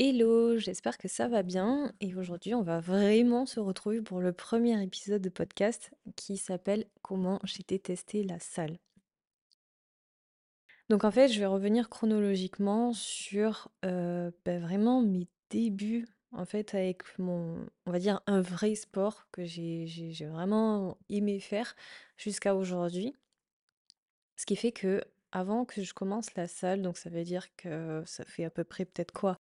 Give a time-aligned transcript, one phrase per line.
[0.00, 4.32] Hello, j'espère que ça va bien et aujourd'hui on va vraiment se retrouver pour le
[4.32, 8.78] premier épisode de podcast qui s'appelle Comment j'ai détesté la salle.
[10.88, 16.76] Donc en fait je vais revenir chronologiquement sur euh, bah, vraiment mes débuts en fait
[16.76, 21.74] avec mon, on va dire un vrai sport que j'ai vraiment aimé faire
[22.16, 23.16] jusqu'à aujourd'hui.
[24.36, 25.02] Ce qui fait que
[25.32, 28.62] avant que je commence la salle, donc ça veut dire que ça fait à peu
[28.62, 29.40] près peut-être quoi?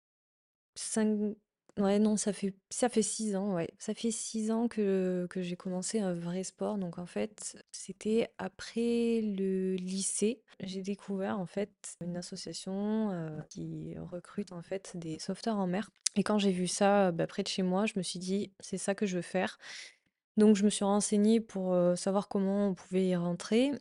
[0.76, 1.36] 5
[1.80, 3.58] ouais, non, ça fait ça fait 6 ans.
[3.80, 6.78] Ça fait 6 ans que que j'ai commencé un vrai sport.
[6.78, 10.44] Donc en fait, c'était après le lycée.
[10.62, 11.72] J'ai découvert en fait
[12.02, 16.68] une association, heu, qui recrute en fait des sauveteurs en mer et quand j'ai vu
[16.68, 19.22] ça, bah, près de chez moi, je me suis dit: «C'est ça que je veux
[19.22, 19.58] faire».
[20.38, 23.72] Donc je me suis renseignée pour, heu, savoir comment on pouvait y rentrer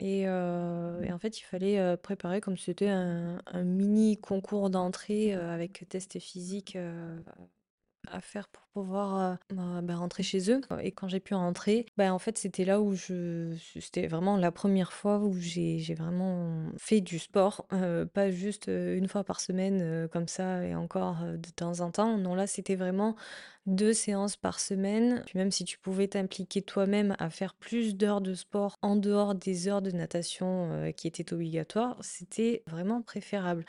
[0.00, 5.34] et heu et en fait, il fallait, heu, préparer comme c'était un mini concours d'entrée,
[5.36, 6.76] heu, avec test physique,
[8.10, 12.12] à faire pour pouvoir, bah bah, rentrer chez eux et quand j'ai pu rentrer, bah,
[12.14, 17.00] en fait, c'était là où je c'était vraiment la première fois où j'ai vraiment fait
[17.02, 17.66] du sport,
[18.14, 22.18] pas juste, 1 fois par semaine, comme ça et encore, de temps en temps.
[22.18, 23.16] Non, là, c'était vraiment
[23.68, 25.22] 2 séances par semaine.
[25.26, 29.34] Puis même si tu pouvais t'impliquer toi-même à faire plus d'heures de sport en dehors
[29.34, 33.64] des heures de natation, heu, qui étaient obligatoires, c'était vraiment préférable.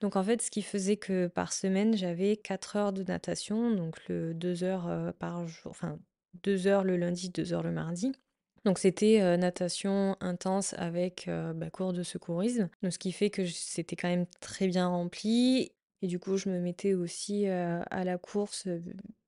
[0.00, 3.96] Donc en fait, ce qui faisait que par semaine, j'avais 4 heures de natation, donc
[4.08, 5.98] le 2 heures, heu, par jour, enfin
[6.42, 8.12] 2 heures le lundi, 2 heures le mardi.
[8.64, 12.68] Donc c'était, heu, natation intense avec, bah, cours de secourisme.
[12.82, 16.50] Donc ce qui fait que c'était quand même très bien rempli et du coup, je
[16.50, 18.66] me mettais aussi, à la course,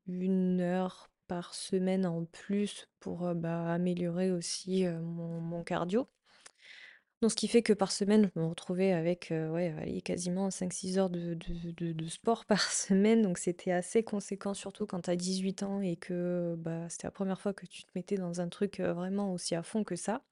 [0.09, 6.09] 1 heure par semaine en plus pour, bah, améliorer aussi, mon cardio.
[7.23, 10.99] Donc ce qui fait que par semaine, je me retrouvais avec, ouais, quasiment cinq six
[10.99, 15.17] heures de de de sport par semaine, donc c'était assez conséquent, surtout quand tu as
[15.17, 18.49] 18 ans et que, bah, c'était la première fois que tu te mettais dans un
[18.49, 20.23] truc, vraiment aussi à fond que ça.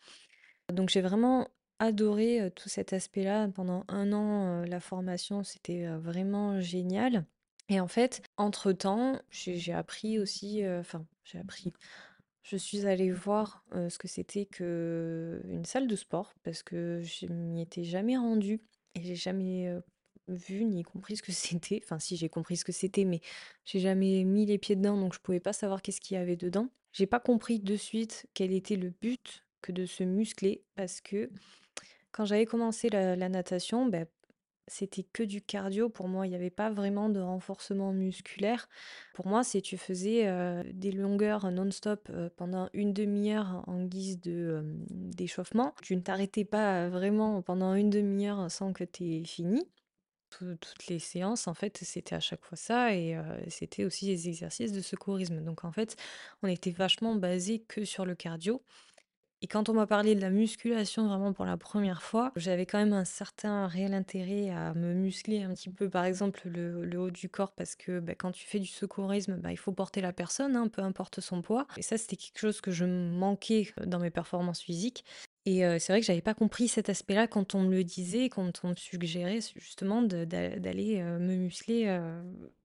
[0.73, 1.49] Donc j'ai vraiment
[1.79, 3.49] adoré, tout cet aspect-là.
[3.49, 7.25] Pendant un an, la formation, c'était, vraiment génial
[7.69, 11.73] et en fait, entre-temps, j'ai appris aussi, heu, enfin, j'ai appris.
[12.43, 17.63] Je suis allée voir, ce que c'était qu'une salle de sport parce que je m'y
[17.63, 18.61] étais jamais rendue
[18.95, 19.81] et j'ai jamais,
[20.29, 21.81] vu ni compris ce que c'était.
[21.83, 23.21] Enfin si, j'ai compris ce que c'était, mais
[23.65, 26.37] j'ai jamais mis les pieds dedans, donc je pouvais pas savoir qu'est-ce qu'il y avait
[26.37, 26.69] dedans.
[26.93, 31.31] J'ai pas compris de suite quel était le but que de se muscler parce que
[32.13, 34.05] quand j'avais commencé la la natation, bah,
[34.67, 38.69] c'était que du cardio pour moi, il y avait pas vraiment de renforcement musculaire.
[39.15, 40.27] Pour moi, c'est tu faisais,
[40.73, 45.75] des longueurs non-stop, pendant une demi heure en guise de, d'échauffement.
[45.83, 49.69] Tu ne t'arrêtais pas, vraiment pendant une demi heure sans que tu aies fini.
[50.31, 53.17] Tout toutes les séances, en fait, c'était à chaque fois ça et
[53.49, 55.43] c'était aussi des exercices de secourisme.
[55.45, 55.97] Donc en fait,
[56.43, 58.63] on était vachement basé que sur le cardio
[59.43, 62.79] et quand on m'a parlé de la musculation vraiment pour la première fois, j'avais quand
[62.79, 67.11] même un certain réel intérêt à me muscler un petit peu, par exemple, le haut
[67.11, 70.13] du corps parce que, bah, quand tu fais du secourisme, bah, il faut porter la
[70.15, 71.67] personne, hein, peu importe son poids.
[71.77, 75.05] Et ça, c'était quelque chose que je manquais, heu, dans mes performances physiques
[75.47, 78.61] et c'est vrai que j'avais pas compris cet aspect-là quand on me le disait, quand
[78.65, 82.01] on me suggérait justement d'aller, me muscler,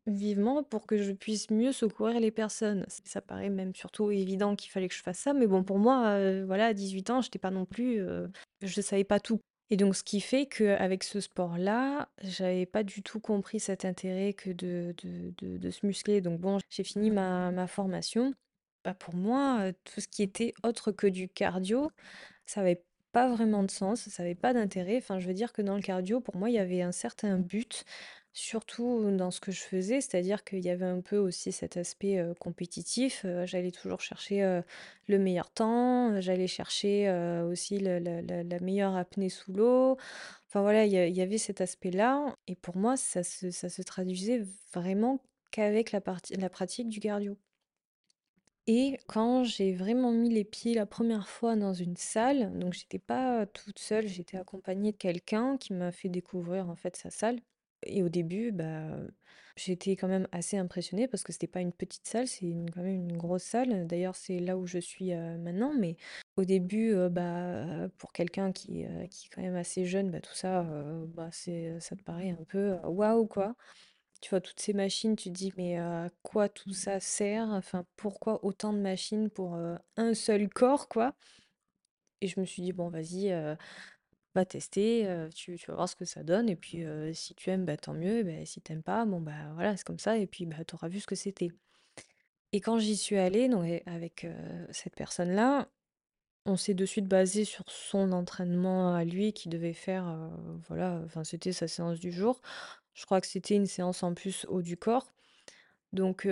[0.07, 2.85] vivement pour que je puisse mieux secourir les personnes.
[3.03, 6.17] Ça paraît même surtout évident qu'il fallait que je fasse ça, mais bon, pour moi,
[6.45, 8.01] voilà, à 18 ans, j'étais pas non plus,
[8.61, 9.41] je savais pas tout
[9.71, 14.33] et donc ce qui fait qu'avec ce sport-là, j'avais pas du tout compris cet intérêt
[14.33, 18.33] que de de de se muscler donc bon, j'ai fini ma ma formation.
[18.85, 21.91] Bah, pour moi, tout ce qui était autre que du cardio,
[22.49, 24.97] ça avait pas vraiment de sens, ça avait pas d'intérêt.
[24.97, 27.37] Enfin, je veux dire que dans le cardio, pour moi, il y avait un certain
[27.39, 27.85] but,
[28.33, 32.19] surtout dans ce que je faisais, c'est-à-dire qu'il y avait un peu aussi cet aspect,
[32.19, 34.63] heu, compétitif, heu, j'allais toujours chercher, heu,
[35.07, 37.09] le meilleur temps, j'allais chercher,
[37.49, 39.97] aussi la meilleure apnée sous l'eau.
[40.47, 44.43] Enfin voilà, il y avait cet aspect-là et pour moi, ça se se traduisait
[44.73, 46.01] vraiment qu'avec la
[46.37, 47.37] la pratique du cardio.
[48.71, 52.99] Et quand j'ai vraiment mis les pieds la première fois dans une salle, donc j'étais
[52.99, 57.39] pas toute seule, j'étais accompagnée de quelqu'un qui m'a fait découvrir en fait sa salle.
[57.83, 58.95] Et au début, bah,
[59.55, 62.93] j'étais quand même assez impressionnée parce que c'était pas une petite salle, c'est quand même
[63.09, 63.87] une grosse salle.
[63.87, 65.73] D'ailleurs, c'est là où je suis euh, maintenant.
[65.73, 65.97] Mais
[66.35, 70.21] au début, euh, bah, pour quelqu'un qui, euh, qui est quand même assez jeune, bah,
[70.21, 73.55] tout ça, euh, bah, c'est, ça te paraît un peu euh, waouh quoi.
[74.21, 77.47] Tu vois toutes ces machines, tu te dis: «Mais, à quoi tout ça sert?
[77.49, 79.55] Enfin, pourquoi autant de machines pour,
[79.97, 81.13] un seul corps, quoi?»
[82.21, 83.55] et je me suis dit: «Bon, vas-y, heu»
[84.35, 86.83] va tester, tu vas voir ce que ça donne et puis,
[87.13, 89.85] si tu aimes, bah, tant mieux, beh, si tu aimes pas, bon, bah, voilà, c'est
[89.85, 91.49] comme ça et puis, bah, tu auras vu ce que c'était.
[92.51, 94.27] Et quand j'y suis allée donc et avec,
[94.71, 95.69] cette personne-là,
[96.45, 100.29] on s'est de suite basé sur son entraînement à lui qui devait faire,
[100.67, 102.41] voilà, enfin, c'était sa séance du jour.
[102.99, 105.13] Je crois que c'était une séance en plus haut du corps.
[105.93, 106.27] Donc,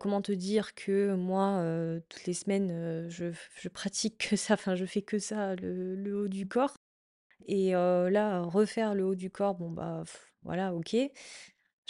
[0.00, 1.62] comment te dire que moi,
[2.08, 6.46] toutes les semaines, je pratique que ça, enfin, je fais que ça, le haut du
[6.46, 6.76] corps
[7.46, 10.04] et là, refaire le haut du corps, bon, bah,
[10.42, 10.94] voilà, OK.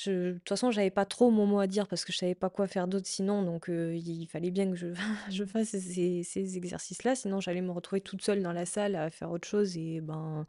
[0.06, 2.50] De toute façon, j'avais pas trop mon mot à dire parce que je savais pas
[2.50, 4.76] quoi faire d'autre sinon, donc il fallait bien que
[5.30, 9.10] je fasse ces ces exercices-là, sinon j'allais me retrouver toute seule dans la salle à
[9.10, 10.46] faire autre chose et ben,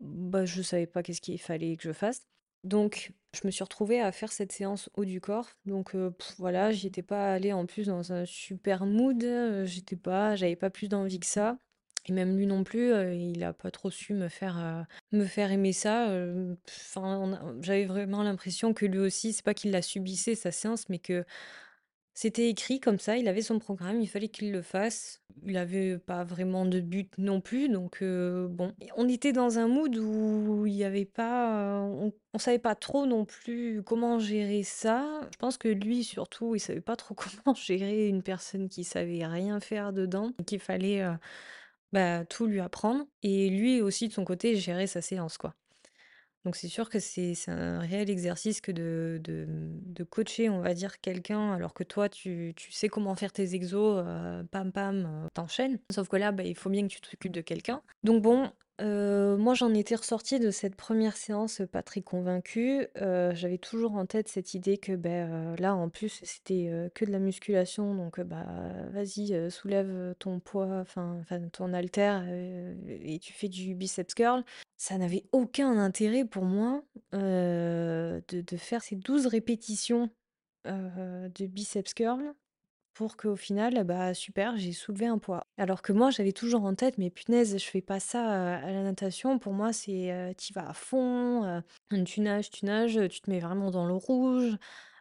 [0.00, 2.26] bah, je savais pas qu'est-ce qu'il fallait que je fasse.
[2.68, 6.70] Donc je me suis retrouvée à faire cette séance haut du corps, donc heu, voilà,
[6.72, 10.70] j'y étais pas allée en plus dans un super mood, heu, j'étais pas j'avais pas
[10.70, 11.58] plus d'envie que ça
[12.06, 15.50] et même lui non plus, heu, il a pas trop su me faire, me faire
[15.50, 16.08] aimer ça,
[17.62, 21.24] j'avais vraiment l'impression que lui aussi, c'est pas qu'il la subissait sa séance, mais que
[22.14, 25.22] c'était écrit comme ça, il avait son programme, il fallait qu'il le fasse.
[25.46, 28.72] Il avait pas vraiment de but non plus, donc heu, bon.
[28.80, 32.74] Et on était dans un mood où il y avait pas, on on savait pas
[32.74, 35.20] trop non plus comment gérer ça.
[35.32, 39.24] Je pense que lui surtout, il savait pas trop comment gérer une personne qui savait
[39.26, 41.14] rien faire dedans, qu'il fallait, heu,
[41.92, 45.54] bah, tout lui apprendre et lui aussi de son côté gérer sa séance, quoi.
[46.48, 51.52] Donc c'est sûr que c'est un réel exercice que de coacher, on va dire, quelqu'un
[51.52, 56.08] alors que toi tu sais comment faire tes exos, heu, pam pam, heu, tu Sauf
[56.08, 57.82] que là, bah, il faut bien que tu t'occupes de quelqu'un.
[58.04, 58.50] Donc bon,
[58.80, 62.86] moi j'en étais ressortie de cette première séance, pas très convaincue.
[62.96, 67.18] J'avais toujours en tête cette idée que, heu, là en plus c'était, que de la
[67.18, 68.46] musculation donc, bah,
[68.90, 71.20] vas-y, soulève, ton poids, enfin
[71.52, 74.44] ton haltère, heu, et tu fais du biceps curl.
[74.76, 78.22] Ça n'avait aucun intérêt pour moi, de
[78.56, 80.08] faire ces 12 répétitions,
[80.64, 82.34] de biceps curl
[82.98, 85.46] pour qu'au final, bah, super, j'ai soulevé un poids.
[85.56, 88.82] Alors que moi, j'avais toujours en tête: «Mais punaise, je fais pas ça, à la
[88.82, 89.38] natation».
[89.38, 91.62] Pour moi, c'est, heu, tu vas à fond,
[92.04, 94.56] tu nages, tu nages, tu te mets vraiment dans le rouge.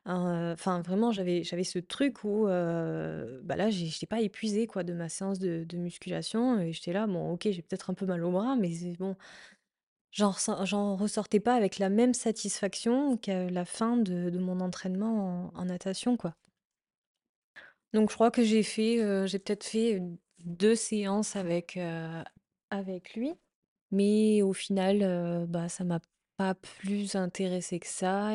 [0.08, 4.94] Heu, enfin vraiment, j'avais ce truc où, bah, là, j'ai j'étais pas épuisée quoi de
[4.94, 8.30] ma séance de musculation et j'étais là: «Bon OK, j'ai peut-être un peu mal au
[8.32, 9.16] bras, mais bon,
[10.12, 15.62] J'en ressortais pas avec la même satisfaction qu'à la fin de de mon entraînement en
[15.62, 16.36] en natation, quoi.
[17.94, 21.80] Donc je crois que j'ai fait, j'ai peut-être fait, heu, 2 séances avec,
[22.70, 23.34] avec lui.
[23.92, 26.00] Mais au final, bah, ça m'a
[26.38, 28.30] pas plus intéressé que ça,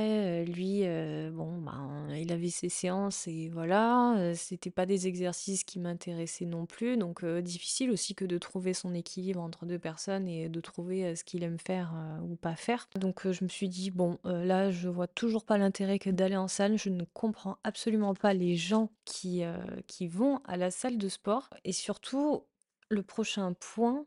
[0.44, 0.82] lui,
[1.30, 6.66] bon, ben, il avait ses séances et voilà, c'était pas des exercices qui m'intéressaient non
[6.66, 11.14] plus, donc difficile aussi que de trouver son équilibre entre 2 personnes et de trouver,
[11.14, 11.94] ce qu'il aime faire,
[12.28, 12.88] ou pas faire.
[12.96, 16.48] Donc je me suis dit: «Bon, là, je vois toujours pas l'intérêt que d'aller en
[16.48, 19.42] salle, je ne comprends absolument pas les gens qui,
[19.86, 22.42] qui vont à la salle de sport» et surtout,
[22.88, 24.04] le prochain point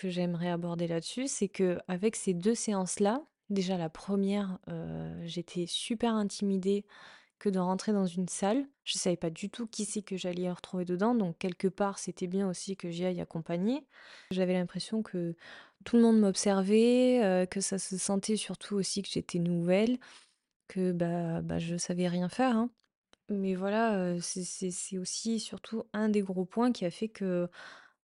[0.00, 5.66] que j'aimerais aborder là-dessus, c'est que avec ces 2 séances-là, déjà la première, re j'étais
[5.66, 6.84] super intimidée
[7.40, 8.66] que de rentrer dans une salle.
[8.84, 12.28] Je savais pas du tout qui c'est que j'allais retrouver dedans, donc quelque part, c'était
[12.28, 13.86] bien aussi que j'y aille accompagnée.
[14.30, 15.36] J'avais l'impression que
[15.84, 19.98] tout le monde m'observait, heu, que ça se sentait surtout aussi que j'étais nouvelle,
[20.68, 22.70] que, bah bah, je savais rien faire, hein.
[23.30, 27.48] Mais voilà, c'est c'est aussi surtout un des gros points qui a fait que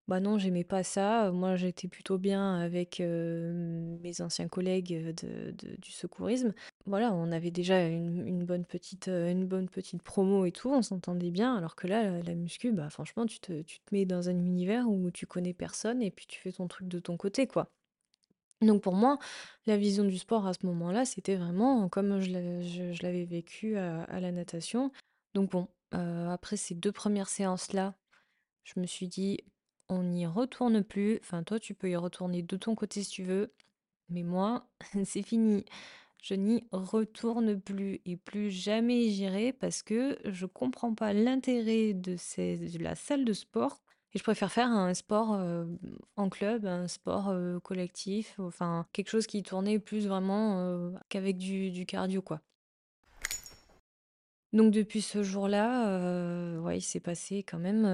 [0.09, 1.33] bah non, j'aimais pas ça.
[1.33, 6.55] Moi, j'étais plutôt bien avec, mes anciens collègues, de du secourisme.
[6.87, 10.83] Voilà, on avait déjà une une bonne petite, une bonne petite promo et tout, on
[10.83, 11.57] s'entendait bien.
[11.57, 14.89] Alors que là, la muscu, bah, franchement, tu te tu te mets dans un univers
[14.89, 17.69] où tu connais personne et puis tu fais ton truc de ton côté, quoi.
[18.63, 19.19] Donc pour moi,
[19.67, 23.25] la vision du sport à ce moment-là, c'était vraiment comme je l'a je je l'avais
[23.25, 24.93] vécu à la natation.
[25.35, 27.95] Donc bon, après ces 2 premières séances-là
[28.65, 29.39] je me suis dit:
[29.89, 31.19] «On n'y retourne plus.
[31.23, 33.53] Enfin, toi, tu peux y retourner de ton côté si tu veux,
[34.09, 34.69] mais moi,
[35.05, 35.65] c'est fini.
[36.23, 42.17] Je n'y retourne plus et plus jamais j'irai parce que je comprends pas l'intérêt de
[42.83, 43.81] la salle de sport
[44.13, 45.79] et je préfère faire un sport, heu,
[46.17, 51.39] en club, un sport, heu, collectif, enfin, quelque chose qui tournait plus vraiment, heu, qu'avec
[51.39, 52.41] du cardio, quoi».
[54.53, 57.85] Donc depuis ce jour-là, heu, ouais, il s'est passé quand même,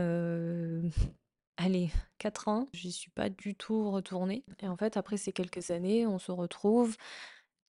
[1.56, 2.68] allez, 4 ans.
[2.72, 6.32] J'y suis pas du tout retournée et en fait, après ces quelques années, on se
[6.32, 6.96] retrouve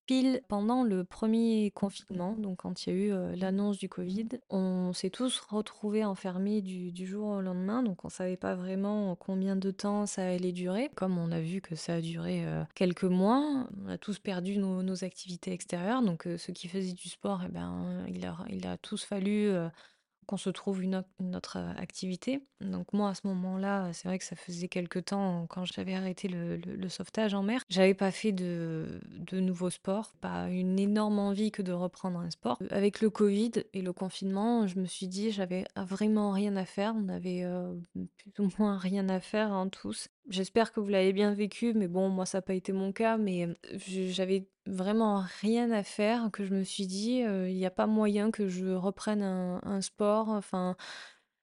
[0.06, 4.92] Pile pendant le premier confinement, donc quand il y a eu, l'annonce du covid, on
[4.92, 9.72] s'est tous retrouvés enfermés du jour au lendemain, donc on savait pas vraiment combien de
[9.72, 10.90] temps ça allait durer.
[10.96, 12.44] Comme on a vu que ça a duré,
[12.76, 17.42] quelques mois, on a tous perdu nos activités extérieures, donc ceux qui faisaient du sport
[17.46, 19.54] et ben, il leur il a tous fallu,
[20.26, 20.96] qu'on se trouve une
[21.36, 22.46] autre heu, activité.
[22.62, 26.28] Donc moi, à ce moment-là, c'est vrai que ça faisait quelque temps, quand j'avais arrêté
[26.28, 31.20] le le sauvetage en mer, j'avais pas fait de de nouveaux sports, pas une énorme
[31.20, 32.58] envie que de reprendre un sport.
[32.70, 36.94] Avec le covid et le confinement, je me suis dit: «J'avais vraiment rien à faire».
[36.96, 37.82] On avait, heu,
[38.18, 40.08] plus ou moins rien à faire, hein, tous.
[40.30, 43.18] J'espère que vous l'avez bien vécu, mais bon, moi, ça a pas été mon cas,
[43.18, 47.88] mais j'avais vraiment rien à faire, que je me suis dit, «Il y a pas
[47.88, 50.76] moyen que je reprenne un sport, enfin,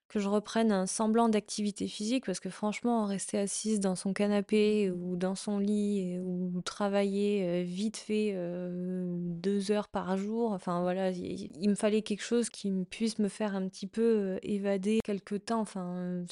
[0.09, 2.27] que je reprenne un semblant d'activité physique».
[2.27, 7.97] Parce que franchement, rester assise dans son canapé ou dans son lit ou travailler, vite
[7.99, 13.19] fait, heu, 2 heures par jour, enfin voilà, il me fallait quelque chose qui puisse
[13.19, 16.25] me faire un petit peu, évader quelque temps, enfin,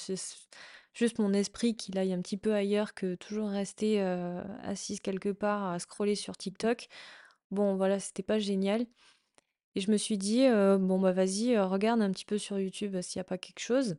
[0.98, 5.30] juste mon esprit qu'il aille un petit peu ailleurs que toujours rester, heu, assise quelque
[5.30, 6.88] part à scroller sur TikTok.
[7.52, 8.86] Bon voilà, c'était pas génial
[9.76, 12.58] et je me suis dit, heu: «Bon bah vas-y, heu, regarde un petit peu sur
[12.60, 13.96] YouTube s'il y a pas quelque chose».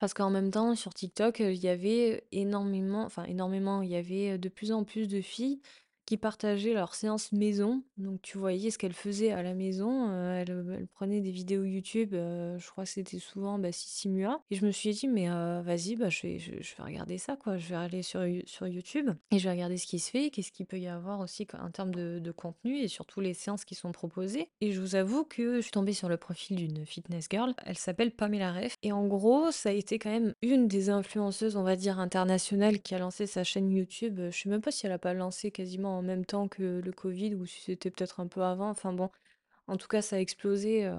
[0.00, 4.38] Parce qu'en même temps sur TikTok, il y avait énormément enfin énormément, il y avait
[4.38, 5.60] de plus en plus de filles
[6.08, 7.82] qui partageaient leurs séances maison.
[7.98, 11.64] Donc tu voyais ce qu'elles faisaient à la maison, heu, elles, elles prenaient des vidéos
[11.64, 16.08] YouTube, je crois que c'était souvent, bah, et je me suis dit: «Mais vas-y, bah,
[16.08, 17.58] je vais je vais regarder ça quoi».
[17.58, 20.50] Je vais aller sur sur YouTube et je vais regarder ce qui se fait, qu'est-ce
[20.50, 23.92] qu'il peut y avoir aussi en termes de contenu et surtout les séances qui sont
[23.92, 27.54] proposées et je vous avoue que je suis tombée sur le profil d'une fitness girl.
[27.66, 31.56] Elle s'appelle Pamela Reif et en gros, ça a été quand même une des influenceuses,
[31.56, 34.20] on va dire internationales qui a lancé sa chaîne YouTube.
[34.30, 36.92] Je sais même pas si elle a pas lancé quasiment en même temps que le
[36.92, 38.70] covid ou si c'était peut-être un peu avant.
[38.70, 39.10] Enfin bon,
[39.68, 40.96] en tout cas, ça a explosé, heu,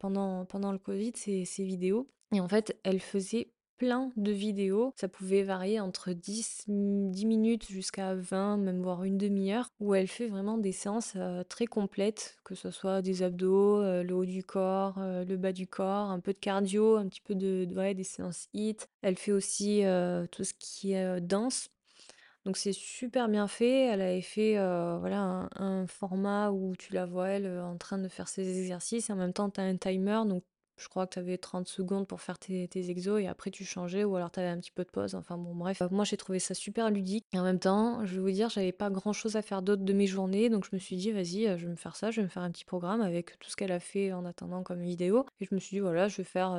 [0.00, 4.92] pendant pendant le covid ses vidéos et en fait, elle faisait plein de vidéos.
[4.96, 9.68] Ça pouvait varier entre 10 m 10 minutes jusqu'à 20, même voire une 1/2 heure,
[9.80, 14.02] où elle fait vraiment des séances, heu, très complètes, que ce soit des abdos, heu,
[14.04, 17.34] le haut du corps, le bas du corps, un peu de cardio, un petit peu
[17.36, 18.78] de d ouais, des séances HIIT.
[19.02, 19.82] Elle fait aussi,
[20.32, 21.68] tout ce qui est, danse.
[22.44, 23.86] Donc c'est super bien fait.
[23.86, 28.28] Elle avait fait, voilà un format où tu la vois elle, en train de faire
[28.28, 30.42] ses exercices et en même temps tu as un timer, donc
[30.80, 33.64] je crois que tu avais 30 secondes pour faire tes tes exos et après tu
[33.64, 35.80] changeais ou alors tu avais un petit peu de pause, enfin bon bref.
[35.92, 38.72] Moi j'ai trouvé ça super ludique et en même temps, je vais vous dire, j'avais
[38.72, 41.44] pas grand chose à faire d'autre de mes journées, donc je me suis dit: «Vas-y,
[41.58, 43.54] je vais me faire ça, je vais me faire un petit programme avec tout ce
[43.56, 46.24] qu'elle a fait en attendant comme vidéo» et je me suis dit: «Voilà, je vais
[46.24, 46.52] faire,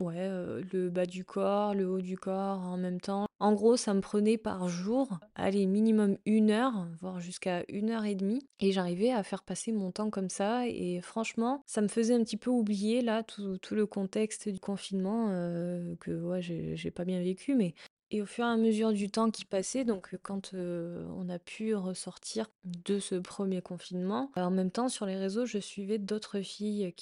[0.00, 0.28] ouais,
[0.72, 3.26] le bas du corps, le haut du corps en même temps».
[3.44, 8.06] En gros, ça me prenait par jour, allez minimum 1 heure, voire jusqu'à 1 heure
[8.06, 11.88] et 1/2 et j'arrivais à faire passer mon temps comme ça et franchement, ça me
[11.88, 16.90] faisait un petit peu oublier là tout le contexte du confinement, heu, que ouais, j'ai
[16.90, 17.74] pas bien vécu mais
[18.10, 21.74] et au fur et à mesure du temps qui passait, donc quand, on a pu
[21.74, 26.92] ressortir de ce 1er confinement, en même temps sur les réseaux, je suivais d'autres filles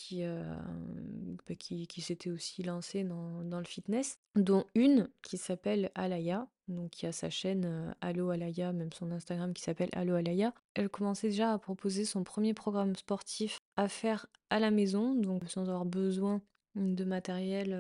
[1.49, 6.49] bah, qui qui s'étaient aussi lancées dans dans le fitness, dont une qui s'appelle Alaya,
[6.69, 10.55] donc qui a sa chaîne, Allo Alaya, même son Instagram qui s'appelle Allo Alaya.
[10.75, 15.43] Elle commençait déjà à proposer son 1er programme sportif à faire à la maison, donc
[15.49, 16.43] sans avoir besoin
[16.75, 17.77] de matériel,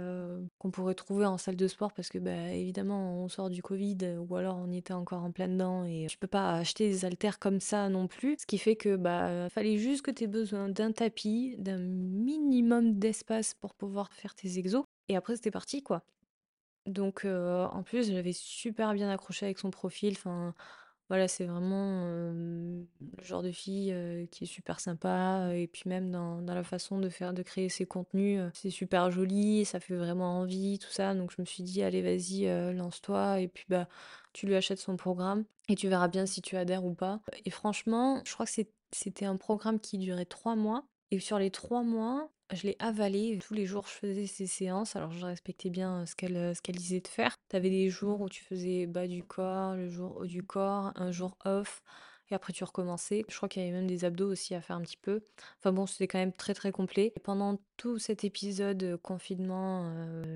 [0.58, 3.96] qu'on pourrait trouver en salle de sport parce que, bah, évidemment on sort du covid
[4.18, 7.38] ou alors on était encore en plein dedans et tu peux pas acheter des haltères
[7.38, 8.36] comme ça non plus.
[8.40, 12.98] Ce qui fait que, bah, fallait juste que tu aies besoin d'un tapis, d'un minimum
[12.98, 16.02] d'espace pour pouvoir faire tes exos et après c'était parti quoi.
[16.86, 20.54] Donc en plus j'avais super bien accroché avec son profil, enfin
[21.12, 22.86] voilà, c'est vraiment, le
[23.20, 23.94] genre de fille,
[24.30, 27.84] qui est super sympa et puis même dans la façon de faire de créer ses
[27.84, 31.82] contenus, c'est super joli, ça fait vraiment envie tout ça, donc je me suis dit:
[31.82, 33.88] «Allez vas-y, lance-toi et puis, bah,
[34.32, 37.50] tu lui achètes son programme et tu verras bien si tu adhères ou pas» et
[37.50, 41.50] franchement, je crois que c'ét c'était un programme qui durait 3 mois et sur les
[41.50, 43.38] 3 mois, je l'ai avalé.
[43.46, 46.76] Tous les jours je faisais ces séances, alors je respectais bien ce qu'elle, ce qu'elle
[46.76, 47.36] disait de faire.
[47.48, 50.92] Tu avais des jours où tu faisais bas du corps, le jour haut du corps,
[50.96, 51.82] un jour off
[52.30, 53.24] et après tu recommençais.
[53.28, 55.22] Je crois qu'il y avait même des abdos aussi à faire un petit peu.
[55.58, 59.90] Enfin bon, c'était quand même très, très complet et pendant tout cet épisode, confinement,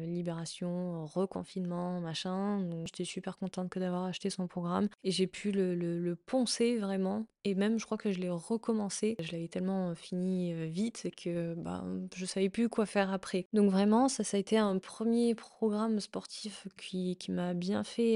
[0.04, 5.76] libération, reconfinement, machin, j'étais super contente que d'avoir acheté son programme et j'ai pu le
[5.76, 9.14] le poncer vraiment et même je crois que je l'ai recommencé.
[9.20, 13.46] Je l'avais tellement, fini, vite que, ben, je savais plus quoi faire après.
[13.52, 18.14] Donc vraiment ça, ça a été un premier programme sportif qui qui m'a bien fait,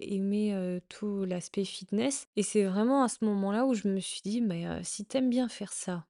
[0.00, 4.42] aimer, tout l'aspect fitness et c'est vraiment à ce moment-là où je me suis dit:
[4.42, 6.04] «Mais, si t'aimes bien faire ça,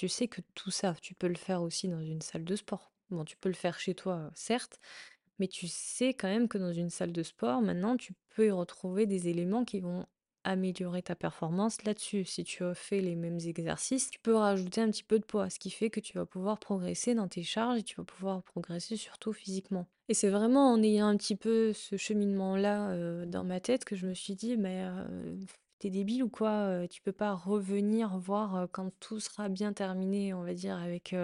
[0.00, 2.92] tu sais que tout ça, tu peux le faire aussi dans une salle de sport.
[3.10, 4.80] Bon, tu peux le faire chez toi, heu, certes,
[5.38, 8.50] mais tu sais quand même que dans une salle de sport, maintenant, tu peux y
[8.50, 10.06] retrouver des éléments qui vont
[10.44, 12.24] améliorer ta performance là-dessus.
[12.24, 15.58] Si tu refais les mêmes exercices, tu peux rajouter un petit peu de poids, ce
[15.58, 18.96] qui fait que tu vas pouvoir progresser dans tes charges et tu vas pouvoir progresser
[18.96, 19.86] surtout physiquement.
[20.08, 23.96] Et c'est vraiment en ayant un petit peu ce cheminement-là, heu, dans ma tête que
[23.96, 25.38] je me suis dit: «Mais, heu,
[25.80, 26.86] tu débile ou quoi?
[26.88, 31.14] Tu peux pas revenir voir, quand tout sera bien terminé, on va dire avec,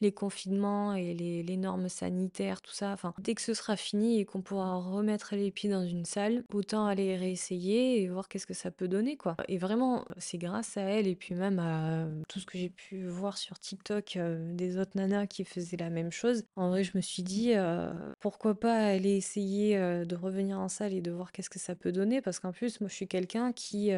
[0.00, 4.24] les confinements et les normes sanitaires, tout ça, enfin, dès que ce sera fini et
[4.24, 8.54] qu'on pourra remettre les pieds dans une salle, autant aller réessayer et voir qu'est-ce que
[8.54, 9.36] ça peut donner, quoi.
[9.48, 12.70] Et vraiment, c'est grâce à elle et puis même à euh, tout ce que j'ai
[12.70, 16.44] pu voir sur TikTok, heu, des autres nanas qui faisaient la même chose.
[16.56, 17.90] En vrai, je me suis dit, heu:
[18.20, 21.92] «Pourquoi pas aller essayer, de revenir en salle et de voir qu'est-ce que ça peut
[21.92, 23.90] donner?» parce qu'en plus, moi, je suis quelqu'un qui,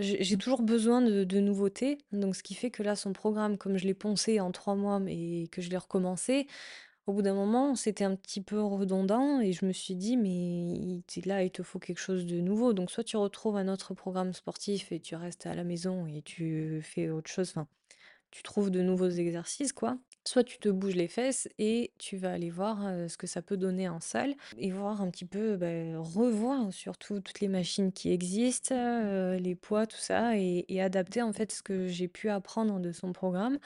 [0.00, 3.76] j'ai toujours besoin de de nouveautés, donc ce qui fait que là, son programme, comme
[3.76, 5.17] je l'ai poncé en 3 mois, mais
[5.52, 6.46] que je l'ai recommencé,
[7.06, 11.02] au bout d'un moment, c'était un petit peu redondant et je me suis dit: «Mais
[11.26, 12.72] là, il te faut quelque chose de nouveau».
[12.74, 16.22] Donc soit tu retrouves un autre programme sportif et tu restes à la maison et
[16.22, 17.68] tu fais autre chose, enfin
[18.30, 19.98] tu trouves de nouveaux exercices, quoi.
[20.26, 23.56] Soit tu te bouges les fesses et tu vas aller voir, ce que ça peut
[23.56, 28.10] donner en salle et voir un petit peu, beh, revoir surtout toutes les machines qui
[28.12, 28.74] existent,
[29.38, 32.92] les poids, tout ça et et adapter en fait ce que j'ai pu apprendre de
[32.92, 33.58] son programme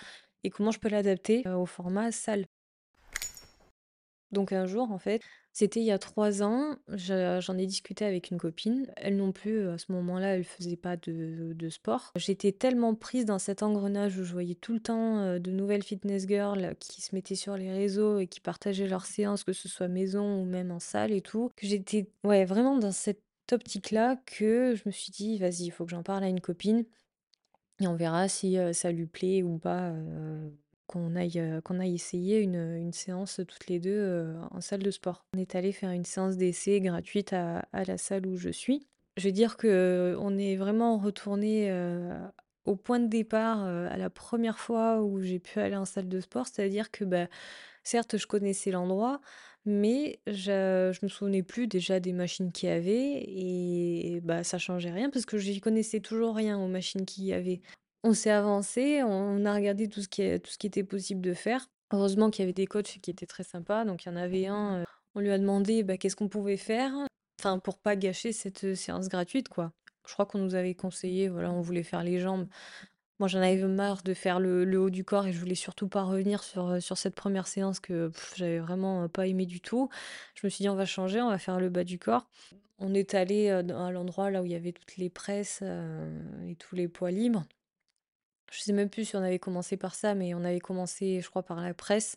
[0.45, 2.47] et comment je peux l'adapter, heu, au format salle.
[4.33, 5.21] Donc un jour, en fait,
[5.53, 8.91] c'était il y a 3 ans, je j'en ai discuté avec une copine.
[8.97, 12.11] Elle non plus, heu, à ce moment-là, elle faisait pas de sport.
[12.17, 15.83] J'étais tellement prise dans cet engrenage où je voyais tout le temps, heu, de nouvelles
[15.83, 19.69] fitness girls qui se mettaient sur les réseaux et qui partageaient leurs séances, que ce
[19.69, 23.23] soit maison ou même en salle et tout, que j'étais, ouais, vraiment dans cette
[23.53, 26.87] optique-là que je me suis dit: «Vas-y, il faut que j'en parle à une copine».
[27.83, 29.93] Et on verra si, ça lui plaît ou pas,
[30.87, 31.39] qu'on aille,
[31.81, 35.25] aille essayer une, une séance toutes les 2 heu, en salle de sport.
[35.35, 38.87] On est allé faire une séance d'essai gratuite à la salle où je suis.
[39.17, 41.71] Je vais dire que on est vraiment retourné
[42.65, 46.21] au point de départ, à la première fois où j'ai pu aller en salle de
[46.21, 46.47] sport.
[46.47, 47.27] C'est-à-dire que, bah,
[47.83, 49.21] certes, je connaissais l'endroit,
[49.65, 54.59] mais je je me souvenais plus déjà des machines qu'il y avait et bah, ça
[54.59, 57.63] changeait rien parce que j'y connaissais toujours rien aux machines qu'il y avait.
[58.05, 61.35] On s'est avancé, on a regardé tout ce qui tout ce qui était possible de
[61.35, 61.69] faire.
[61.93, 64.47] Heureusement qu'il y avait des coachs qui étaient très sympas, donc il y en avait
[64.47, 66.93] un, heu, on lui a demandé, bah, qu'est-ce qu'on pouvait faire,
[67.41, 69.73] enfin pour pas gâcher cette, heu, séance gratuite, quoi.
[70.09, 72.49] Je crois qu'on nous avait conseillé, voilà, on voulait faire les jambes.
[73.19, 76.03] Moi, j'en avais marre de faire le haut du corps et je voulais surtout pas
[76.03, 79.89] revenir sur, heu, sur cette première séance que j'avais vraiment, heu, pas aimé du tout.
[80.35, 82.27] Je me suis dit: «On va changer, on va faire le bas du corps».
[82.79, 86.57] On est allé à l'endroit là où il y avait toutes les presses, heu et
[86.57, 87.45] tous les poids libres.
[88.51, 91.29] Je sais même plus si on avait commencé par ça, mais on avait commencé, je
[91.31, 92.17] crois, par la presse.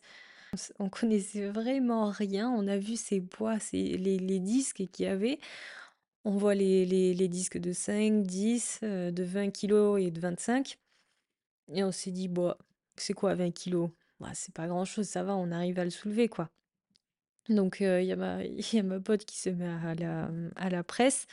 [0.54, 2.50] On s on connaissait vraiment rien.
[2.52, 5.40] On a vu ces poids, ces les les disques qu'il y avait.
[6.26, 10.20] On voit les les les disques de 5, 10, heu, de 20 kilogrammes et de
[10.22, 10.80] 25
[11.74, 12.58] et on s'est dit: «Bah,
[12.98, 13.92] c'est quoi 20 kilogrammes?
[14.20, 16.50] Bah, c'est pas grand-chose, ça va, on arrive à le soulever, quoi».
[17.50, 20.52] Donc il y a ma y a ma pote qui se met à la, mmh,
[20.56, 21.28] à la presse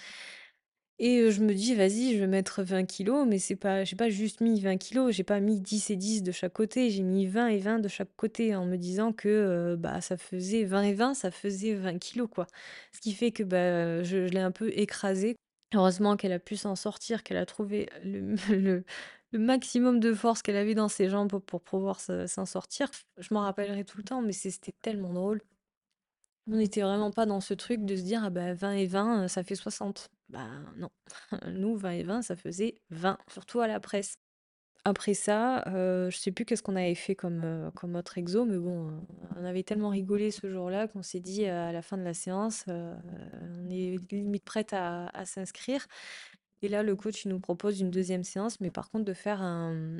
[0.98, 4.08] et je me dis: «Vas-y, je vais mettre 20 kilogrammes», mais c'est pas j'ai pas
[4.10, 7.26] juste mis 20 kilogrammes, j'ai pas mis 10 et 10 de chaque côté, j'ai mis
[7.26, 9.28] 20 et 20 de chaque côté en me disant que,
[9.74, 12.46] heu, bah, ça faisait 20 et 20, ça faisait 20 kilogrammes, quoi.
[12.92, 15.36] Ce qui fait que, bah, je je l'ai un peu écrasée.
[15.74, 18.84] Heureusement qu'elle a pu s'en sortir, qu'elle a trouvé le le
[19.32, 22.90] le maximum de force qu'elle avait dans ses jambes pour pouvoir se s'en sortir.
[23.18, 25.42] Je m'en rappellerai tout le temps, mais c'était tellement drôle.
[26.48, 29.24] On n'était vraiment pas dans ce truc de se dire: «Ah bah, 20 et 20,
[29.24, 30.08] heu, ça fait 60».
[30.28, 30.90] Bah, non.
[31.52, 34.16] Nous, 20 et 20, ça faisait 20, surtout à la presse.
[34.84, 38.44] Après ça, heu, je sais plus qu'est-ce qu'on avait fait comme, heu, comme autre exo,
[38.46, 38.90] mais bon,
[39.36, 42.64] on avait tellement rigolé ce jour-là qu'on s'est dit, à la fin de la séance,
[42.68, 45.86] on est limite prête à s'inscrire
[46.62, 49.42] et là, le coach, il nous propose une deuxième séance, mais par contre de faire
[49.42, 49.96] un,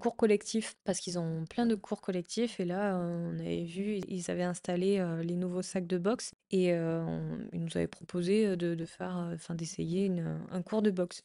[0.00, 4.30] cours collectif parce qu'ils ont plein de cours collectifs et là, on avait vu, ils
[4.30, 8.56] avaient installé, heu, les nouveaux sacs de boxe et on ils nous avaient proposé, heu,
[8.56, 10.10] de faire, enfin d'essayer
[10.50, 11.22] un cours de boxe.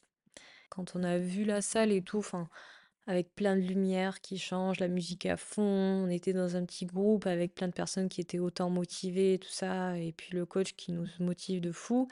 [0.70, 2.48] Quand on a vu la salle et tout, enfin
[3.06, 5.62] avec plein de lumière qui change, la musique à fond.
[5.62, 9.50] On était dans un petit groupe avec plein de personnes qui étaient autant motivées, tout
[9.50, 12.08] ça, et puis le coach qui nous motive de fou.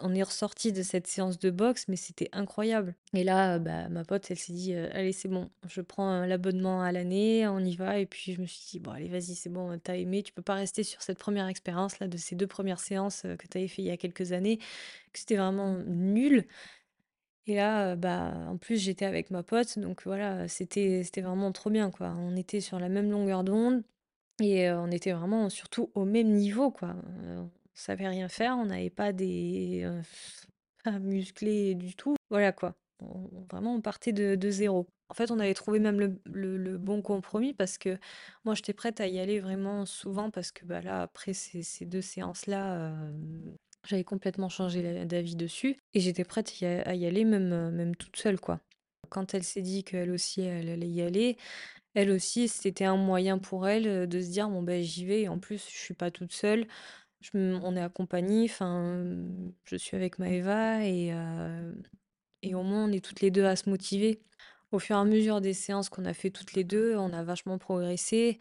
[0.00, 2.94] On est ressorti de cette séance de boxe, mais c'était incroyable.
[3.14, 6.92] Et là, bah, ma pote, elle s'est dit, allez, c'est bon, je prends l'abonnement à
[6.92, 7.98] l'année, on y va.
[7.98, 10.42] Et puis je me suis dit, bon, allez, vas-y, c'est bon, t'as aimé, tu peux
[10.42, 13.82] pas rester sur cette première expérience là de ces deux premières séances que t'avais fait
[13.82, 16.46] il y a quelques années, que c'était vraiment nul.
[17.46, 21.70] Et là, bah, en plus, j'étais avec ma pote, donc voilà, c'était c'était vraiment trop
[21.70, 22.14] bien, quoi.
[22.18, 23.82] On était sur la même longueur d'onde
[24.40, 26.96] et on était vraiment surtout au même niveau, quoi.
[27.76, 29.88] On savait rien faire, on n'avait pas des,
[30.84, 32.16] pas musclés du tout.
[32.30, 32.74] Voilà, quoi.
[33.50, 34.86] Vraiment, on partait de 0.
[35.08, 37.98] En fait, on avait trouvé même le bon compromis parce que
[38.44, 42.00] moi, j'étais prête à y aller vraiment souvent parce que, bah, là, après ces 2
[42.00, 47.70] séances-là, hem j'avais complètement changé d'avis dessus et j'étais prête à y aller même, euh,
[47.70, 48.60] même toute seule, quoi.
[49.08, 51.36] Quand elle s'est dit qu'elle aussi, elle allait y aller,
[51.94, 55.22] elle aussi, c'était un moyen pour elle euh, de se dire, bon, ben, j'y vais.
[55.22, 56.66] Et en plus, je suis pas toute seule.
[57.34, 58.44] On est accompagnés.
[58.44, 59.04] Enfin,
[59.64, 61.72] je suis avec Maëva et, euh,
[62.42, 64.20] et au moins, on est toutes les deux à se motiver.
[64.72, 67.22] Au fur et à mesure des séances qu'on a fait toutes les deux, on a
[67.22, 68.38] vachement progressé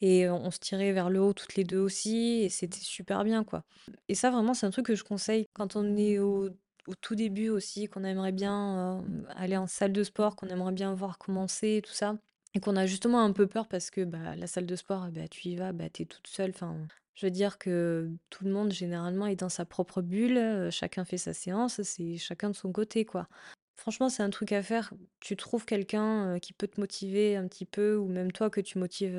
[0.00, 3.44] et on se tirait vers le haut toutes les deux aussi et c'était super bien,
[3.44, 3.64] quoi.
[4.08, 6.50] Et ça, vraiment, c'est un truc que je conseille quand on est au,
[7.00, 11.18] tout début aussi, qu'on aimerait bien aller en salle de sport, qu'on aimerait bien voir
[11.18, 12.16] commencer, tout ça.
[12.54, 15.28] Et qu'on a justement un peu peur parce que bah, la salle de sport, bah,
[15.28, 16.54] tu y vas, bah, tu es toute seule.
[17.16, 20.70] Je veux dire que tout le monde, généralement, est dans sa propre bulle.
[20.70, 23.28] chacun fait sa séance, c'est chacun de son côté, quoi.
[23.74, 24.94] Franchement, c'est un truc à faire.
[25.20, 28.78] Tu trouves quelqu'un qui peut te motiver un petit peu, ou même toi que tu
[28.78, 29.18] motives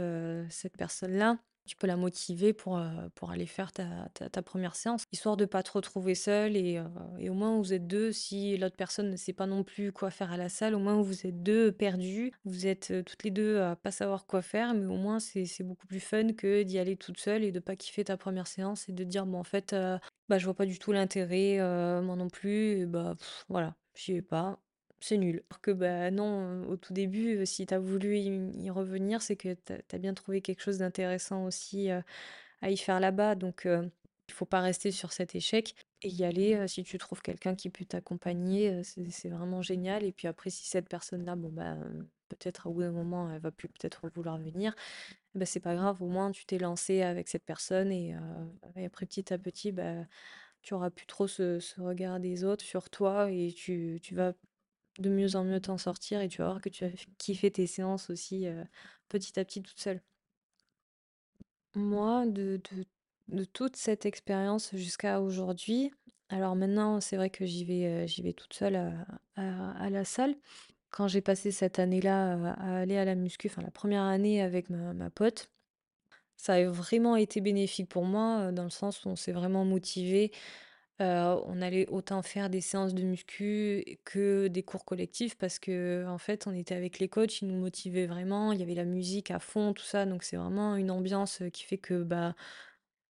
[0.50, 1.40] cette personne-là.
[1.68, 5.46] Tu peux la motiver pour, euh, pour aller faire ta, ta, première séance, histoire de
[5.46, 6.84] pas te retrouver seule et, euh,
[7.20, 8.12] et au moins vous êtes deux.
[8.12, 11.02] Si l'autre personne ne sait pas non plus quoi faire à la salle, au moins
[11.02, 12.32] vous êtes deux perdus.
[12.46, 15.64] Vous êtes euh, toutes les deux à pas savoir quoi faire, mais au moins c'est
[15.64, 18.88] beaucoup plus fun que d'y aller toute seule et de pas kiffer ta première séance
[18.90, 19.76] et de dire bon en fait
[20.30, 21.58] bah je vois pas du tout l'intérêt,
[22.02, 22.80] moi non plus.
[22.82, 24.60] Et bah pff, voilà, j'y vais pas.
[25.00, 25.44] C'est nul.
[25.52, 29.54] Alors que bah non, au tout début, si tu as voulu y revenir, c'est que
[29.54, 33.36] tu as bien trouvé quelque chose d'intéressant aussi, à y faire là-bas.
[33.36, 37.22] Donc il faut pas rester sur cet échec et y aller, heu, si tu trouves
[37.22, 41.78] quelqu'un qui peut t'accompagner, c'est vraiment génial et puis après si cette personne-là, bon bah,
[42.30, 44.76] peut-être au bout d'un moment, elle va plus peut-être vouloir venir,
[45.36, 48.16] bah, c'est pas grave, au moins tu t'es lancé avec cette personne et
[48.86, 50.06] après petit à petit, bah,
[50.64, 54.34] tu auras plus trop ce ce regard des autres sur toi et tu tu vas
[55.00, 57.68] de mieux en mieux t'en sortir et tu vas voir que tu vas kiffer tes
[57.68, 58.64] séances aussi euh,
[59.10, 60.02] petit à petit toute seule.
[61.76, 62.60] Moi, de,
[63.28, 65.92] de, toute cette expérience jusqu'à aujourd'hui,
[66.30, 69.06] alors maintenant, c'est vrai que j'y vais, euh, vais toute seule à,
[69.36, 70.36] à- la salle.
[70.90, 74.42] Quand j'ai passé cette année-là euh, à aller à la muscu, enfin la première année
[74.42, 75.52] avec ma, ma pote,
[76.38, 79.66] ça a vraiment été bénéfique pour moi, euh, dans le sens où on s'est vraiment
[79.66, 80.32] motivé
[81.00, 86.18] On allait autant faire des séances de muscu que des cours collectifs parce que en
[86.18, 89.32] fait, on était avec les coachs, ils nous motivaient vraiment, il y avait la musique
[89.32, 92.36] à fond, tout ça, donc c'est vraiment une ambiance, qui fait que, bah,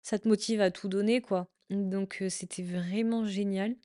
[0.02, 1.48] ça te motive à tout donner, quoi.
[1.70, 3.76] Donc c'était vraiment génial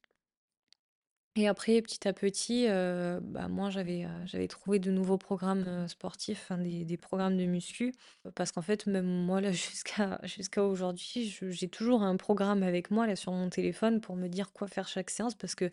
[1.37, 5.63] et après, petit à petit, heu, bah, moi, j'avais, heu, j'avais trouvé de nouveaux programmes,
[5.67, 7.93] heu, sportifs, des programmes de muscu,
[8.35, 9.51] parce qu'en fait, même moi, là,
[10.23, 14.27] jusqu'à aujourd'hui, je j'ai toujours un programme avec moi, là, sur mon téléphone pour me
[14.27, 15.35] dire quoi faire chaque séance.
[15.35, 15.69] Parce que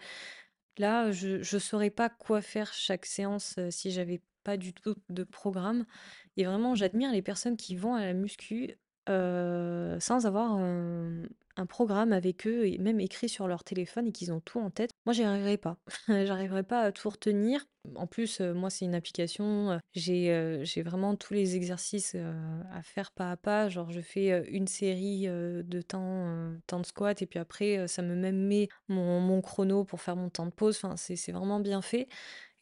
[0.79, 4.97] Là, je ne saurais pas quoi faire chaque séance, heu, si j'avais pas du tout
[5.09, 5.87] de programme.
[6.37, 8.77] Et vraiment j'admire les personnes qui vont à la muscu,
[9.09, 10.59] sans avoir,
[11.57, 14.71] un programme avec eux et même écrit sur leur téléphone et qu'ils ont tout en
[14.71, 14.91] tête.
[15.07, 15.77] Moi, j'y arriverais pas.
[16.09, 17.65] J'arriverais pas à tout retenir.
[17.97, 22.83] En plus, heu, moi, c'est une application, j'ai, heu, j'ai vraiment tous les exercices, à
[22.83, 23.69] faire pas à pas.
[23.69, 28.15] Genre, je fais, une série, de temps, temps de squat et puis après, ça me
[28.15, 30.77] même met mon chrono pour faire mon temps de pause.
[30.83, 32.09] Enfin, c'est c'est vraiment bien fait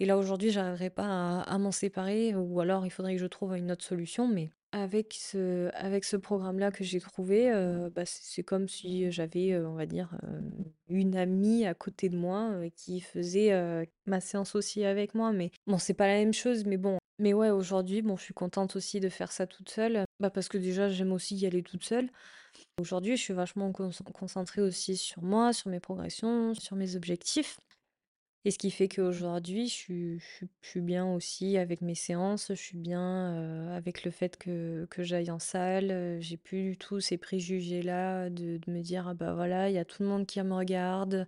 [0.00, 3.26] et là, aujourd'hui, j'arriverai pas à à m'en séparer ou alors il faudrait que je
[3.26, 8.02] trouve une autre solution mais avec ce avec ce programme-là que j'ai trouvé, heu, bah,
[8.06, 10.16] c'est comme si j'avais, heu, on va dire,
[10.88, 13.52] une amie à côté de moi, qui faisait,
[14.06, 15.32] ma séance aussi avec moi.
[15.32, 16.98] Mais bon, c'est pas la même chose mais bon.
[17.18, 20.48] Mais ouais, aujourd'hui, bon, je suis contente aussi de faire ça toute seule, bah, parce
[20.48, 22.08] que déjà, j'aime aussi y aller toute seule.
[22.80, 27.58] Aujourd'hui, je suis vachement concentrée aussi sur moi, sur mes progressions, sur mes objectifs
[28.44, 30.18] et ce qui fait qu'aujourd'hui, je suis
[30.62, 35.02] je suis bien aussi avec mes séances, je suis bien, avec le fait que que
[35.05, 39.35] j'aille en salle, j'ai plus du tout ces préjugés-là de de me dire: «Ah bah,
[39.35, 41.26] voilà, il y a tout le monde qui me regarde,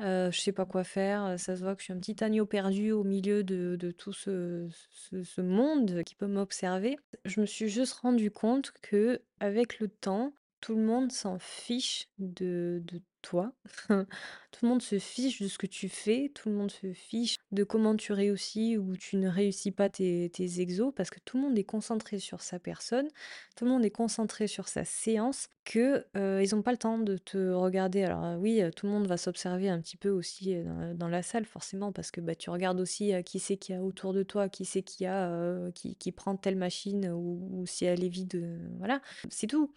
[0.00, 2.46] heu, je sais pas quoi faire, ça se voit que je suis un petit agneau
[2.46, 6.96] perdu au milieu de de tout ce ce ce monde qui peut m'observer.
[7.24, 12.82] Je me suis juste rendu compte qu'avec le temps, tout le monde s'en fiche de
[12.84, 13.52] de toi.
[13.88, 17.36] Tout le monde se fiche de ce que tu fais, tout le monde se fiche
[17.52, 20.30] de comment tu réussis ou tu ne réussis pas tes
[20.60, 23.08] exos parce que tout le monde est concentré sur sa personne,
[23.56, 27.16] tout le monde est concentré sur sa séance que, ils ont pas le temps de
[27.16, 28.04] te regarder.
[28.04, 30.54] Alors, oui, tout le monde va s'observer un petit peu aussi,
[30.96, 33.82] dans la salle forcément parce que, bah, tu regardes aussi, qui c'est qu'il y a
[33.82, 37.86] autour de toi, qui c'est qu'il y a, qui qui prend telle machine ou si
[37.86, 39.72] elle est vide, voilà, c'est tout.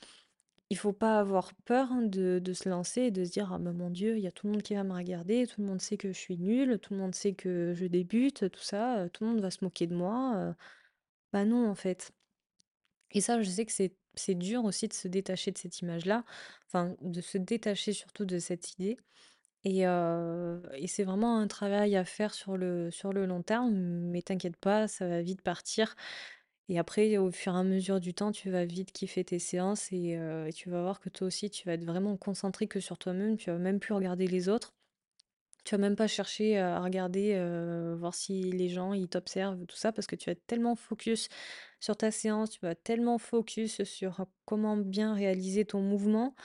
[0.71, 3.89] Il faut pas avoir peur de de se lancer et de se dire: «Ah mon
[3.91, 5.97] Dieu, il y a tout le monde qui va me regarder, tout le monde sait
[5.97, 9.30] que je suis nulle, tout le monde sait que je débute, tout ça, tout le
[9.32, 10.56] monde va se moquer de moi»,
[11.34, 12.12] bah, non, en fait.
[13.12, 16.23] Et ça, je sais que c'est c'est dur aussi de se détacher de cette image-là,
[16.67, 18.97] enfin, de se détacher surtout de cette idée.
[19.65, 24.21] Et et c'est vraiment un travail à faire sur le sur le long terme, mais
[24.21, 25.95] t'inquiète pas, ça va vite partir
[26.69, 29.91] et après, au fur et à mesure du temps, tu vas vite kiffer tes séances
[29.91, 30.17] et
[30.56, 33.51] tu vas voir que toi aussi, tu vas être vraiment concentré que sur toi-même, tu
[33.51, 34.73] vas même plus regarder les autres.
[35.63, 37.34] Tu vas même pas chercher à regarder,
[37.97, 41.28] voir si les gens, ils t'observent, tout ça, parce que tu vas être tellement focus
[41.80, 46.36] sur ta séance, tu vas tellement focus sur comment bien réaliser ton mouvement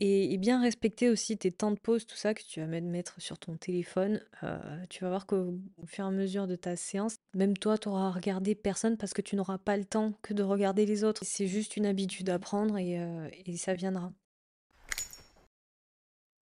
[0.00, 3.20] et et bien respecter aussi tes temps de pause, tout ça, que tu vas mettre
[3.20, 4.20] sur ton téléphone.
[4.42, 4.48] Heu,
[4.88, 7.88] tu vas voir qu'au au fur et à mesure de ta séance, même toi, tu
[7.88, 11.22] auras regardé personne parce que tu n'auras pas le temps que de regarder les autres.
[11.24, 12.98] C'est juste une habitude à prendre et
[13.46, 14.12] et ça viendra.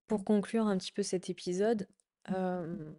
[0.07, 1.87] Pour conclure un petit peu cet épisode,
[2.29, 2.95] hem,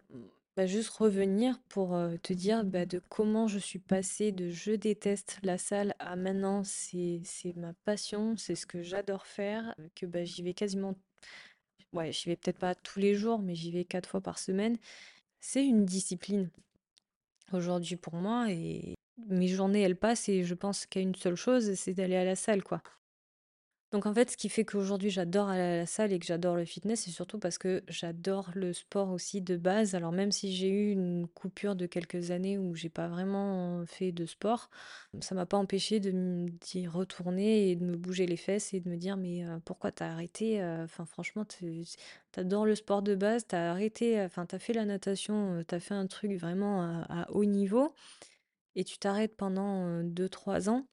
[0.60, 5.38] bah, juste revenir pour, te dire, bah, de comment je suis passée de «je déteste
[5.42, 10.24] la salle» à maintenant c'est c'est ma passion, c'est ce que j'adore faire, que, bah,
[10.24, 10.96] j'y vais quasiment
[11.94, 14.76] ouais, j'y vais peut-être pas tous les jours, mais j'y vais 4 fois par semaine.
[15.40, 16.50] C'est une discipline
[17.52, 18.96] aujourd'hui pour moi et
[19.28, 22.36] mes journées, elles passent et je pense qu'à une seule chose, c'est d'aller à la
[22.36, 22.82] salle, quoi.
[23.92, 26.54] Donc en fait, ce qui fait qu'aujourd'hui j'adore aller à la salle et que j'adore
[26.54, 29.96] le fitness, c'est surtout parce que j'adore le sport aussi de base.
[29.96, 34.12] Alors même si j'ai eu une coupure de quelques années où j'ai pas vraiment fait
[34.12, 34.70] de sport,
[35.20, 38.88] ça m'a pas empêché de d'y retourner et de me bouger les fesses et de
[38.88, 40.62] me dire mais pourquoi t'as arrêté?
[40.84, 41.44] Enfin franchement,
[42.32, 46.06] t'adores le sport de base, t'as arrêté, enfin t'as fait la natation, t'as fait un
[46.06, 47.92] truc vraiment à, haut niveau
[48.76, 50.86] et tu t'arrêtes pendant euh, deux trois ans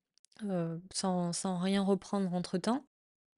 [0.45, 2.85] euh, sans, sans rien reprendre entre-temps.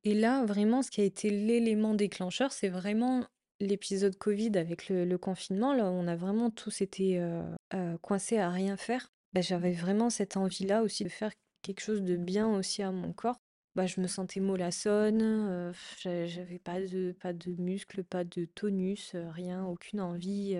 [0.03, 3.25] Et là, vraiment, ce qui a été l'élément déclencheur, c'est vraiment
[3.59, 8.37] l'épisode Covid avec le, le confinement, là on a vraiment tous été euh, euh, coincés
[8.37, 9.11] à rien faire.
[9.33, 11.31] Bah, j'avais vraiment cette envie-là aussi de faire
[11.61, 13.37] quelque chose de bien aussi à mon corps.
[13.75, 19.13] Bah, je me sentais mollassonne, j'a- j'avais pas de, pas de muscles, pas de tonus,
[19.13, 20.57] rien, aucune envie.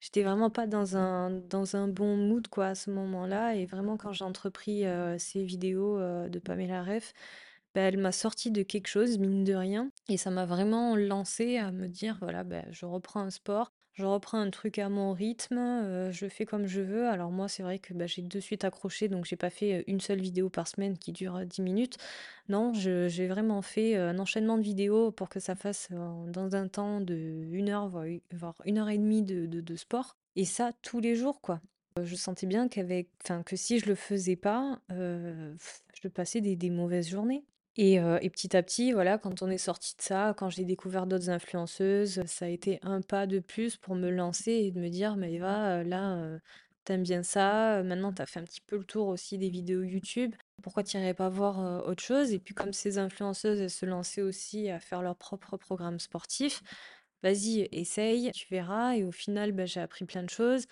[0.00, 3.96] J'étais vraiment pas dans un, dans un bon mood quoi à ce moment-là et vraiment
[3.96, 4.84] quand j'ai entrepris
[5.18, 7.12] ces vidéos de Pamela Reif,
[7.74, 11.58] bah, elle m'a sorti de quelque chose mine de rien et ça m'a vraiment lancé
[11.58, 15.12] à me dire voilà bah, je reprends un sport, je reprends un truc à mon
[15.12, 17.08] rythme, euh, je fais comme je veux.
[17.08, 19.82] Alors moi c'est vrai que bah, j'ai de suite accroché donc j'ai pas fait euh,
[19.88, 21.96] une seule vidéo par semaine qui dure euh, 10 minutes.
[22.48, 26.54] Non, j'ai vraiment fait euh, un enchaînement de vidéos pour que ça fasse euh, dans
[26.54, 27.14] un temps de
[27.50, 30.16] une heure, voire une heure et demie de, de- sport.
[30.36, 31.60] Et ça, tous les jours, quoi.
[31.98, 35.54] Euh, Je sentais bien qu'avec, enfin, que si je le faisais pas, euh,
[36.00, 37.44] je passais des mauvaises journées.
[37.78, 40.64] Et, euh, et petit à petit, voilà, quand on est sorti de ça, quand j'ai
[40.64, 44.80] découvert d'autres influenceuses, ça a été un pas de plus pour me lancer et de
[44.80, 46.38] me dire, mais Eva, euh, là, euh,
[46.84, 50.34] t'aimes bien ça, maintenant t'as fait un petit peu le tour aussi des vidéos YouTube.
[50.62, 52.32] Pourquoi tu pas voir autre chose?
[52.32, 56.62] Et puis comme ces influenceuses, se lançaient aussi à faire leur propre programme sportif,
[57.22, 58.96] vas-y, essaye, tu verras.
[58.96, 60.66] Et au final, bah, j'ai appris plein de choses.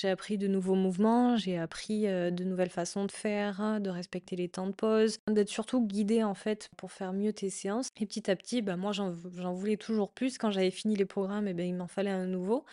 [0.00, 3.90] J'ai appris de nouveaux mouvements, j'ai appris euh, de nouvelles façons de faire, hein, de
[3.90, 7.88] respecter les temps de pause, d'être surtout guidée en fait pour faire mieux tes séances.
[8.00, 10.38] Et petit à petit, bah, moi j'en voulais toujours plus.
[10.38, 12.64] Quand j'avais fini les programmes, et ben, il m'en fallait un nouveau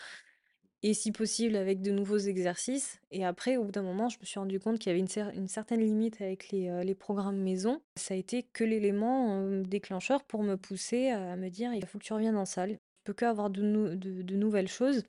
[0.84, 3.00] et si possible avec de nouveaux exercices.
[3.10, 5.08] Et après, au bout d'un moment, je me suis rendu compte qu'il y avait une,
[5.08, 7.82] cer- une certaine limite avec les, euh, les programmes maison.
[7.96, 11.98] Ça a été que l'élément euh, déclencheur pour me pousser à me dire, il faut
[11.98, 12.74] que tu reviennes en salle.
[12.74, 15.02] Tu peux qu'avoir de, de nouvelles choses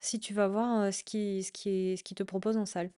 [0.00, 2.90] si tu vas voir ce qui, ce qui ce qui te propose en salle.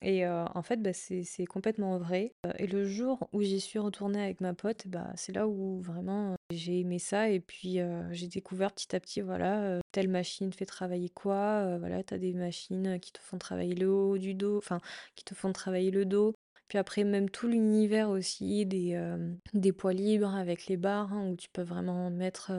[0.00, 4.40] Et en fait, bah, c'est complètement vrai, et le jour où j'y suis retournée avec
[4.40, 7.80] ma pote, bah, c'est là où vraiment, j'ai aimé ça et puis,
[8.12, 12.32] j'ai découvert petit à petit, voilà, telle machine fait travailler quoi, voilà, tu as des
[12.32, 14.78] machines, qui te font travailler le haut du dos, enfin,
[15.16, 16.32] qui te font travailler le dos.
[16.68, 18.96] Puis après même tout l'univers aussi des,
[19.52, 22.52] des poids libres avec les barres, hein, où tu peux vraiment mettre,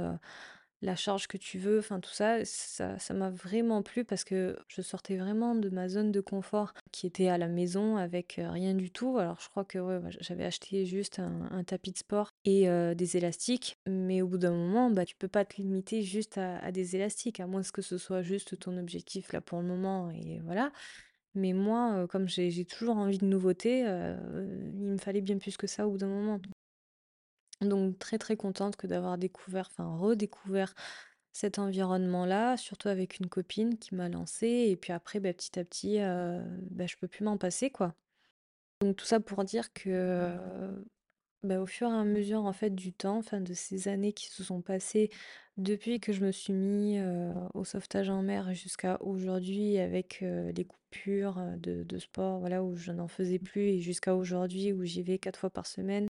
[0.81, 4.81] la charge que tu veux, enfin tout ça, ça m'a vraiment plu parce que je
[4.81, 8.89] sortais vraiment de ma zone de confort qui était à la maison avec, rien du
[8.89, 9.17] tout.
[9.17, 14.21] Alors je crois que j'avais acheté juste un tapis de sport et des élastiques, mais
[14.21, 17.47] au bout d'un moment, bah, tu peux pas te limiter juste à des élastiques, à
[17.47, 20.71] moins que ce soit juste ton objectif là pour le moment et voilà.
[21.35, 25.87] Mais moi, comme j'ai toujours envie de nouveautés, il me fallait bien plus que ça
[25.87, 26.39] au bout d'un moment.
[27.61, 30.73] Donc très, très contente que d'avoir découvert, enfin redécouvert
[31.33, 35.65] cet environnement-là, surtout avec une copine qui m'a lancée et puis après, bah, petit à
[35.65, 36.41] petit, heu,
[36.71, 37.95] bah, je peux plus m'en passer, quoi.
[38.81, 40.35] Donc tout ça pour dire que,
[41.43, 44.43] bah, au fur et à mesure, en fait, du temps, de ces années qui se
[44.43, 45.09] sont passées
[45.57, 46.99] depuis que je me suis mis,
[47.55, 53.07] au sauvetage en mer jusqu'à aujourd'hui avec, les coupures, de sport, voilà, où je n'en
[53.09, 56.08] faisais plus et jusqu'à aujourd'hui où j'y vais 4 fois par semaine.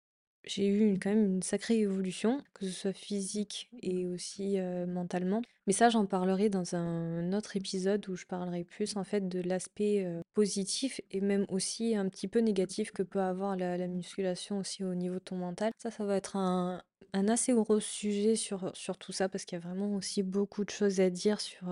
[0.55, 5.41] J'ai eu quand même une sacrée évolution, que ce soit physique et aussi, mentalement.
[5.67, 9.41] Mais ça, j'en parlerai dans un autre épisode où je parlerai plus, en fait, de
[9.41, 14.59] l'aspect, positif et même aussi un petit peu négatif que peut avoir la la musculation
[14.59, 15.73] aussi au niveau de ton mental.
[15.79, 16.83] Ça, ça va être un
[17.29, 20.71] assez gros sujet sur, sur tout ça parce qu'il y a vraiment aussi beaucoup de
[20.71, 21.67] choses à dire sur,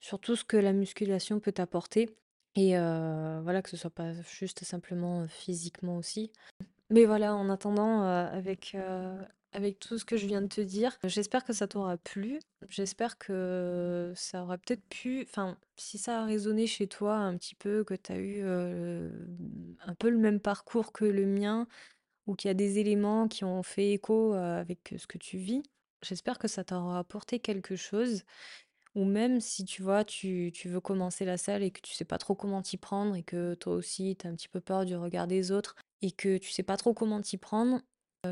[0.00, 2.10] sur tout ce que la musculation peut t'apporter
[2.56, 6.30] et voilà, que ce soit pas juste simplement, physiquement aussi.
[6.90, 9.16] Mais voilà, en attendant, heu, avec, heu,
[9.52, 12.38] avec tout ce que je viens de te dire, j'espère que ça t'aura plu.
[12.68, 17.56] J'espère que ça aura peut-être pu enfin, si ça a résonné chez toi un petit
[17.56, 19.10] peu, que tu as eu, heu,
[19.84, 21.66] un peu le même parcours que le mien
[22.26, 25.62] ou qu'il y a des éléments qui ont fait écho, avec ce que tu vis,
[26.02, 28.24] j'espère que ça t'aura apporté quelque chose
[28.96, 32.04] ou même si, tu vois, tu tu veux commencer la salle et que tu sais
[32.06, 34.84] pas trop comment t'y prendre et que toi aussi tu as un petit peu peur
[34.86, 37.80] du regard des autres et que tu sais pas trop comment t'y prendre,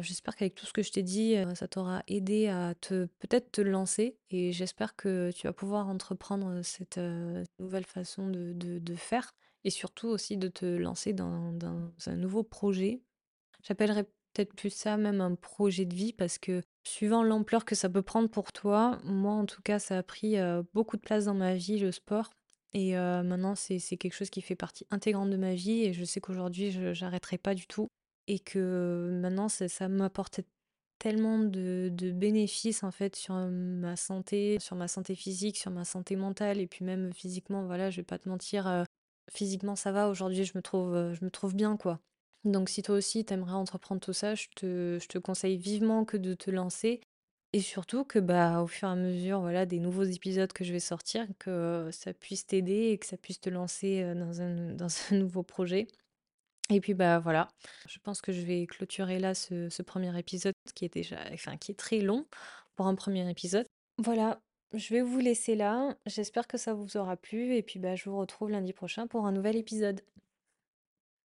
[0.00, 3.60] j'espère qu'avec tout ce que je t'ai dit, ça t'aura aidé à te peut-être te
[3.60, 7.00] lancer et j'espère que tu vas pouvoir entreprendre, cette,
[7.58, 11.54] nouvelle façon de de faire et surtout aussi de te lancer dans
[12.06, 13.00] un nouveau projet.
[13.62, 17.88] J'appellerais peut-être plus ça même un projet de vie parce que suivant l'ampleur que ça
[17.88, 20.36] peut prendre pour toi, moi en tout cas ça a pris,
[20.74, 22.30] beaucoup de place dans ma vie le sport
[22.74, 25.92] et heu, maintenant c'est c'est quelque chose qui fait partie intégrante de ma vie et
[25.92, 27.88] je sais qu'aujourd'hui je j'arrêterai pas du tout
[28.26, 30.40] et que maintenant ça ça m'apporte
[30.98, 36.16] tellement de bénéfices en fait sur, ma santé, sur ma santé physique, sur ma santé
[36.16, 38.84] mentale et puis même physiquement voilà, je vais pas te mentir,
[39.30, 42.00] physiquement ça va aujourd'hui je me trouve, je me trouve bien quoi.
[42.44, 46.04] Donc si toi aussi tu aimerais entreprendre tout ça, je te je te conseille vivement
[46.04, 47.00] que de te lancer
[47.54, 50.72] et surtout que, bah, au fur et à mesure, voilà, des nouveaux épisodes que je
[50.72, 54.88] vais sortir, que ça puisse t'aider et que ça puisse te lancer, dans un dans
[55.12, 55.86] un nouveau projet
[56.70, 57.48] et puis, bah, voilà,
[57.86, 61.56] je pense que je vais clôturer là ce ce 1 épisode qui est déjà enfin
[61.56, 62.26] qui est très long
[62.74, 63.66] pour un premier épisode.
[63.98, 64.40] Voilà,
[64.72, 65.94] je vais vous laisser là.
[66.06, 69.26] J'espère que ça vous aura plu et puis, bah, je vous retrouve lundi prochain pour
[69.26, 70.00] un nouvel épisode.